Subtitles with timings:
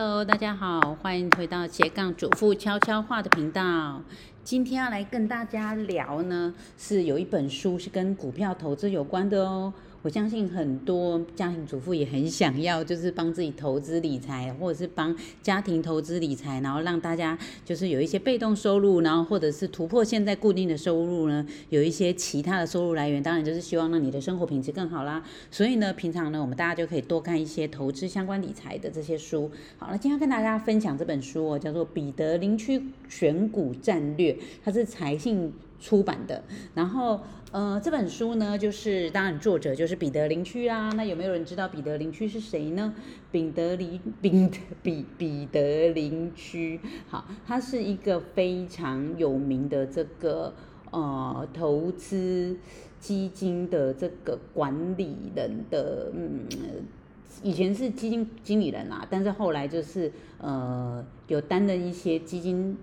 [0.00, 4.00] Hello，大家好，欢迎回到斜杠主妇悄悄话的频道。
[4.44, 9.74] 今天要来跟大家聊呢，是有一本书是跟股票投资有关的哦。
[10.02, 23.22] 我相信很多家庭主妇也很想要，就是帮自己投资理财，或者是帮家庭投资理财，然后让大家就是有一些被动收入，然后或者是突破现在固定的收入呢，有一些其他的收入来源。
[23.22, 25.22] 当然就是希望让你的生活品质更好啦。
[25.50, 29.50] 所以呢，平常呢，我们大家就可以多看一些投资相关理财的这些书。
[29.78, 34.32] 好了，今天跟大家分享这本书哦，叫做《彼得林区选股战略》，
[34.64, 36.42] 它是财信出版的。
[36.74, 37.20] 然后。
[37.50, 40.90] 呃，这本书呢，就是当然作者就是彼得林区啦。
[40.92, 42.94] 那有没有人知道彼得林区是谁呢？
[43.32, 44.50] 彼得林彼
[44.82, 46.78] 彼彼得林区，
[47.08, 50.52] 好，他是一个非常有名的这个
[50.90, 52.54] 呃投资
[53.00, 56.46] 基金的这个管理人的，嗯，
[57.42, 62.76] 以前是基金经理人啦，但是后来就是呃有担任一些基金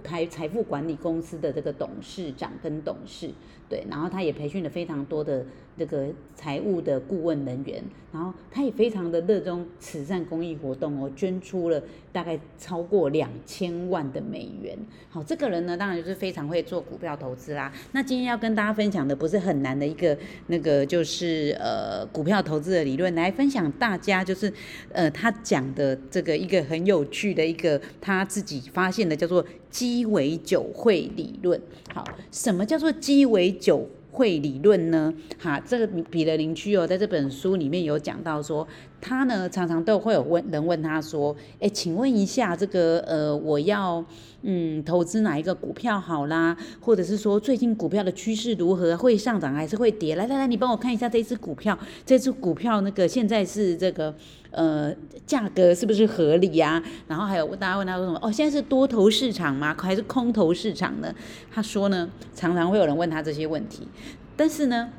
[0.00, 3.30] 财财富管理公司的这个董事长跟董事。
[3.72, 5.42] 对，然后他也培训了非常多的
[5.78, 14.76] 这个财务的顾问人员，然后他也非常的热衷慈善公益活动哦，捐出了大概超过两千万的美元。
[15.08, 17.72] 好，这个人呢，当然就是非常会做股票投资啦。
[17.92, 20.14] 那今天要跟大家分享的不是很难的一个
[20.48, 24.52] 那个就是呃股票投资的理论，来分享大家就是
[24.92, 31.58] 呃他讲的这个一个很有趣的一个他自己发现的叫做鸡尾酒会理论。
[31.94, 33.50] 好，什么叫做鸡尾？
[33.62, 35.14] 酒会理论呢？
[35.38, 38.66] 哈，这个彼得林区哦，在这本书里面有讲到说，
[39.00, 44.04] 他呢常常都会有问人问他说，哎，请问一下，这个呃，我要
[44.42, 46.56] 嗯投资哪一个股票好啦？
[46.80, 48.96] 或者是说最近股票的趋势如何？
[48.96, 50.16] 会上涨还是会跌？
[50.16, 54.12] 来来来，你帮我看一下这只股票，这只股票那个现在是这个。
[54.52, 54.94] 呃，
[55.26, 56.82] 价格是不是合理呀？
[57.08, 58.18] 然后还有大家问他说什么？
[58.22, 59.74] 哦，现在是多头市场吗？
[59.76, 61.12] 还是空头市场呢？
[61.52, 63.88] 他说呢，常常会有人问他这些问题，
[64.36, 64.90] 但是呢。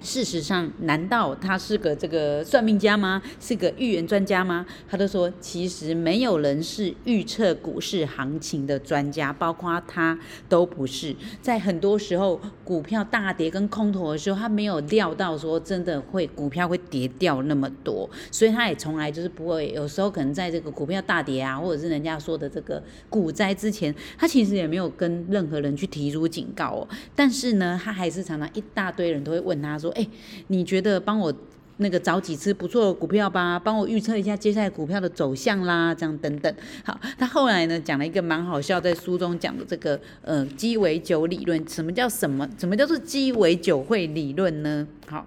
[0.00, 3.22] 事实上，难道他是个这个算命家吗？
[3.40, 4.66] 是个预言专家吗？
[4.86, 11.16] 他都说，其实没有人是预测股市行情的专家，包括他都不是。
[11.40, 19.70] 在很多时候，股票大跌跟空头的时候，他没有料到说真的会股票会跌掉那么多，所以他也从来就是不会。
[19.72, 26.88] 有时候可能在这个股票大跌啊，或者是人家说的这个股灾之前，他其实也没有跟任何人去提出警告哦。
[27.14, 29.90] 但是呢，他还是常常一大堆人都会问他说。
[29.94, 30.04] 哎，
[30.48, 31.32] 你觉得帮我
[31.78, 36.54] 那个找几只不错的股票吧，帮我预测一下接下来股票的走向啦，这样等等。
[36.84, 41.66] 好，他后来呢讲了一个蛮好笑，在书中讲的这个呃鸡尾酒理论。
[41.68, 42.48] 什么叫什么？
[42.58, 44.86] 什么叫做鸡尾酒会理论呢？
[45.06, 45.26] 好，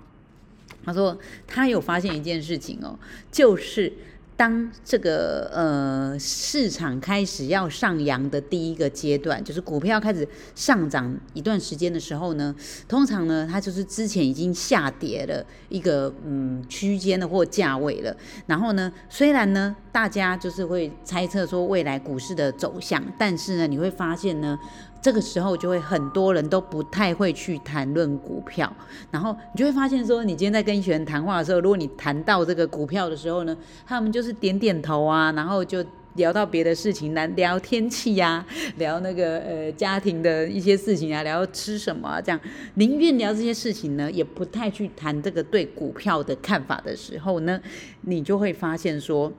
[0.85, 2.97] 他说他有发现一件事情哦，
[3.31, 3.91] 就是。
[4.37, 12.55] 当这个呃市场开始要上扬的第一个阶段，就是股票开始上涨一段时间的时候呢，
[12.87, 18.15] 通常呢它就是之前已经下跌了一个嗯区间的或价位了。
[18.45, 24.57] 然后呢，虽然呢大家就是会猜测说未来股市的走向，但是呢你会发现呢。
[25.01, 28.71] 这个时候就会很多人都不太会去谈论股票，
[29.11, 33.55] 然后你就会发现说，你今天在跟一群人谈话的时候，如果你谈到这个股票的时候呢，
[33.85, 35.83] 他们就是点点头啊，然后就
[36.15, 38.43] 聊到别的事情，来聊天气呀，
[38.77, 42.39] 聊那个呃家庭的一些事情啊，聊吃什么啊，这样。
[42.73, 47.61] 宁愿聊这些事情呢，也不太去谈这个对股票的看法的时候呢，
[48.01, 49.31] 你就会发现说，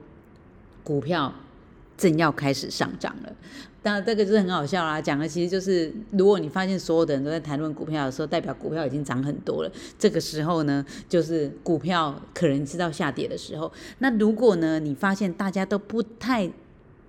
[0.84, 1.34] 股票
[1.98, 3.32] 正要开始上涨了。
[3.82, 4.98] 当然，这个就是很好笑啦。
[5.00, 9.70] 讲的其实就是，如果你发现所有的人都在谈论股票的时候，代表股票已经涨很多了。
[9.98, 13.70] 这个时候呢，就是股票可能知道下跌的时候。
[13.98, 16.50] 那如果呢，你发现大家都不太。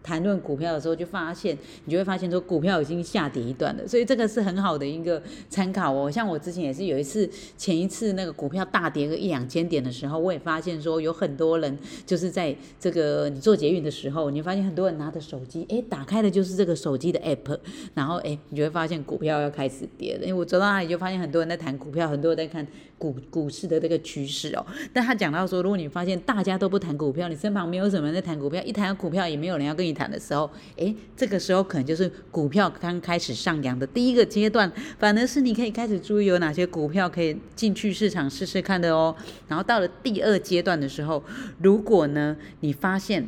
[0.01, 6.09] 谈论股票的时候，就发现你就会发现说股票已经下跌一段了，所以这个是很好的一个参考哦。
[6.09, 17.57] 像我之前也是有一次，前一次那个股票大跌个一两千点的时候，我也发现说有很多人就是在这个你做捷运的时候，你发现很多人拿着手机，哎，打开的就是这个手机的 app，
[17.93, 20.21] 然后哎，你就会发现股票要开始跌了。
[20.21, 22.65] 因为我走到那里就发现很多人在谈股票，很多人在看
[22.97, 24.65] 股股市的这个趋势哦。
[24.93, 29.88] 但他讲到说，如果你发现大家都不谈股票，你身旁没有什么人在谈股票，一谈股票也没有人要跟你。
[29.93, 39.15] 谈的时候，哎，这个时候可能就是股票刚开始上扬的第一个阶段，反而是你可以开始注意有哪些股票可以进去市场试试看的哦。
[39.47, 41.23] 然后到了第二阶段的时候，
[41.61, 43.27] 如果呢你发现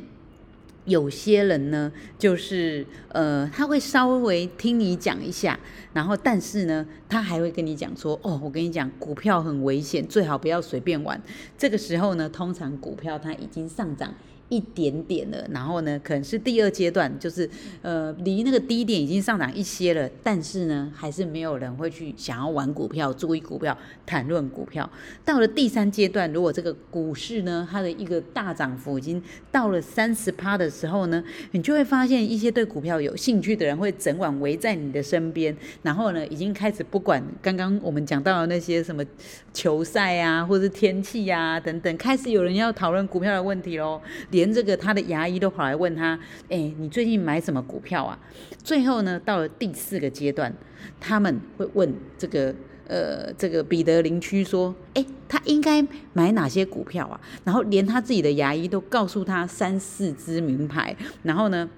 [0.86, 5.60] 有些人呢，就是呃他会稍微听你讲一下，
[5.94, 11.22] 然后但是呢他还会跟你讲说，哦，我跟你讲股票很危险，最好不要随便玩。
[11.56, 14.13] 这个时候呢，通常股票它已经上涨。
[14.51, 17.50] 一点点了，然后呢，可能是第二阶段，就是
[17.81, 23.75] 呃离那个低点已经上涨一些了，但是呢，还是没有人会去想要玩股票、注意股票、
[24.06, 24.88] 谈论股票。
[25.24, 39.01] 到了第三阶段，如果这个股市呢，它的一个大涨幅已经到了三十趴的时候呢，你就会发现一些对股票有兴趣的人会整晚围在你的身边，然后呢，已经开始不管刚刚我们讲到的那些什么
[39.53, 44.01] 球赛啊，或是天气呀等等，开始有人要讨论股票的问题喽。
[44.31, 48.18] 连连这个他的牙医都跑来问他：“哎，你最近买什么股票啊？”
[48.64, 50.52] 最后呢，到了第四个阶段，
[51.00, 52.54] 他们会问这个
[52.88, 61.70] 呃这个彼得林区说：“哎，他应该买哪些股票啊？”然后连他自己的牙医都告诉他三四支名牌，然后呢？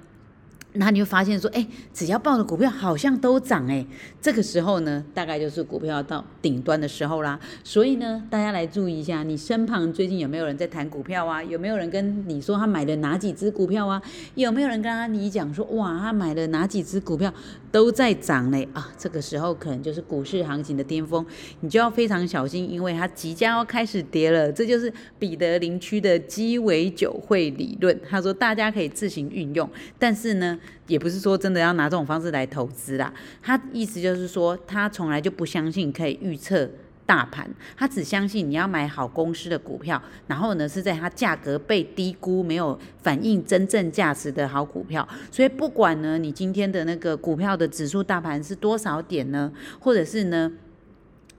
[0.74, 3.86] 那你会发现说，哎，只要报的股票好像都涨，哎，
[4.20, 7.40] 这个时候呢，大概就是股票到顶端的时候啦。
[7.64, 11.44] 所以呢，大家来注意一下，你身旁最近有没有人在谈股票啊？
[11.44, 14.02] 有没有人跟你说他买了哪几只股票啊？
[14.36, 17.32] 有没有人跟他你讲说，哇，他买了哪几只股票
[17.74, 18.94] 都在涨嘞啊？
[18.96, 21.26] 这个时候可能就是股市行情的巅峰，
[21.62, 24.52] 你就要非常小心，因为它即将要开始跌了。
[24.52, 28.00] 这就是彼得林区的鸡尾酒会理论。
[28.08, 29.68] 他说大家可以自行运用，
[29.98, 30.60] 但是呢。
[30.88, 33.12] 也不是说真的要拿这种方式来投资啦，
[33.42, 36.70] 他意思就是说，他从来就不相信可以预测
[37.06, 45.08] 大盘，他只相信你要买好公司的股票，然后呢是在它价格被低估、没有反映真正价值的好股票。
[45.30, 50.52] 所以不管呢你今天的那个股票的指数大盘是多少点呢，或者是呢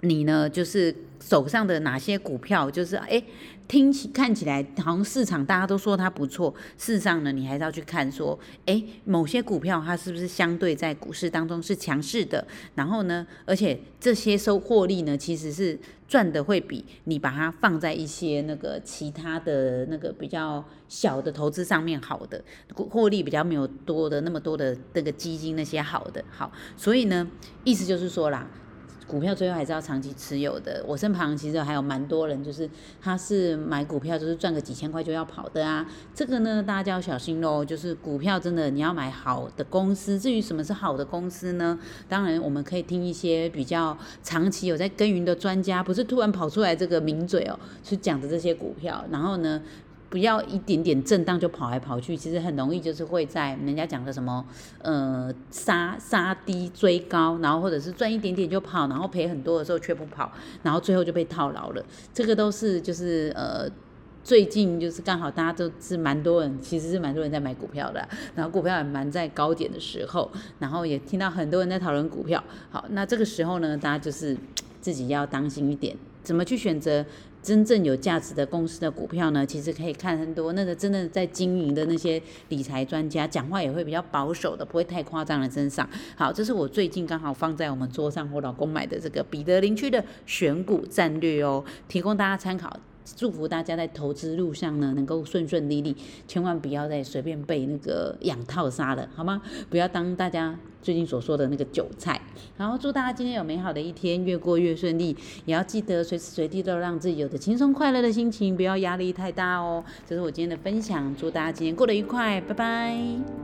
[0.00, 0.94] 你呢就是
[1.24, 3.22] 手上的哪些股票，就是哎。
[3.66, 22.44] 听起看起来好像市场大家都说它不错，事实上呢，你还是要去看说，哎，某些股票它是不是相对在股市当中是强势的，然后呢，而且这些收获利呢，其实是赚的会比你把它放在一些那个其他的那个比较小的投资上面好的，
[22.74, 27.26] 获利比较没有多的那么多的那个基金那些好的好，所以呢，
[27.64, 28.46] 意思就是说啦。
[29.06, 30.84] 股票最后还是要长期持有的。
[30.86, 32.68] 我身旁其实还有蛮多人，就是
[33.00, 35.86] 他是买股票就是赚个几千块就要跑的啊。
[36.14, 37.64] 这个呢，大家就要小心喽。
[37.64, 40.18] 就是股票真的你要买好的公司。
[40.18, 41.78] 至于什么是好的公司呢？
[42.08, 49.04] 当然我们可以听一些比较长期有在耕耘的专家，不是突然跑出来这个名嘴哦，去讲的这些股票。
[49.10, 49.62] 然后呢？
[50.14, 54.46] 不要一点点震荡就跑来跑去，其实很容易就是会在人家讲的什么
[54.80, 60.30] 呃杀杀低追高，然后或者是赚一点点就跑，然后赔很多的时候却不跑，
[60.62, 61.84] 然后最后就被套牢了。
[62.12, 63.68] 这个都是就是呃
[64.22, 72.40] 最近就是刚好大家都是蛮多人，其实是蛮多人在买股票的，然后股票也蛮在高点的时候，然后也听到很多人在讨论股票。
[72.70, 74.36] 好，那这个时候呢，大家就是
[74.80, 77.04] 自己要当心一点，怎么去选择？
[77.44, 85.86] 真正有价值的公司的股票呢，其实可以看很多那个真的在经营的那些理财专家讲话也会比较保守的，不会太夸张的身上。
[86.16, 92.74] 好，这是我最近刚好放在我们桌上，我老公买的这个彼得林区的选股战略哦，提供大家参考。
[93.16, 95.96] 祝福大家在投资路上呢能够顺顺利利，
[96.26, 99.42] 千万不要再随便被那个养套杀了，好吗？
[99.68, 102.20] 不要当大家最近所说的那个韭菜。
[102.56, 105.16] 然后祝大家今天有美好的一天，越过越顺利。
[105.44, 109.84] 也要记得随时随地都让自己有着轻松快乐的心情，不要压力太大哦。
[110.06, 113.43] 这是我今天的分享，祝大家今天过得愉快，拜拜。